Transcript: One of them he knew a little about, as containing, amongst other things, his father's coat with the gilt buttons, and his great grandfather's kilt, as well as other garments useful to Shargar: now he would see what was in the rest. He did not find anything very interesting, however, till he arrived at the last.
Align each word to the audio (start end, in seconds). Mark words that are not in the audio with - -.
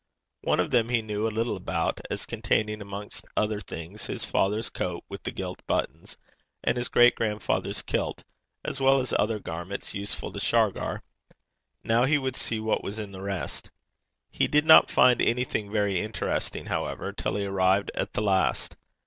One 0.41 0.59
of 0.59 0.71
them 0.71 0.89
he 0.89 1.03
knew 1.03 1.27
a 1.27 1.29
little 1.37 1.55
about, 1.55 2.01
as 2.09 2.25
containing, 2.25 2.81
amongst 2.81 3.27
other 3.37 3.61
things, 3.61 4.07
his 4.07 4.25
father's 4.25 4.67
coat 4.71 5.03
with 5.09 5.21
the 5.21 5.29
gilt 5.31 5.61
buttons, 5.67 6.17
and 6.63 6.75
his 6.75 6.89
great 6.89 7.13
grandfather's 7.13 7.83
kilt, 7.83 8.23
as 8.65 8.81
well 8.81 8.99
as 8.99 9.13
other 9.19 9.37
garments 9.37 9.93
useful 9.93 10.31
to 10.33 10.39
Shargar: 10.39 11.03
now 11.83 12.05
he 12.05 12.17
would 12.17 12.35
see 12.35 12.59
what 12.59 12.83
was 12.83 12.97
in 12.97 13.11
the 13.11 13.21
rest. 13.21 13.69
He 14.31 14.47
did 14.47 14.65
not 14.65 14.89
find 14.89 15.21
anything 15.21 15.71
very 15.71 16.01
interesting, 16.01 16.65
however, 16.65 17.13
till 17.13 17.35
he 17.35 17.45
arrived 17.45 17.91
at 17.93 18.13
the 18.13 18.23
last. 18.23 18.75